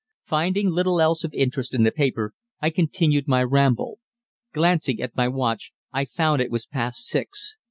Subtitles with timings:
[0.25, 3.99] Finding little else of interest in the paper, I continued my ramble.
[4.51, 7.57] Glancing at my watch I found it was past six.